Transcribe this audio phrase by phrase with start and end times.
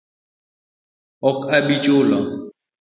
[1.29, 2.19] Ok abi chulo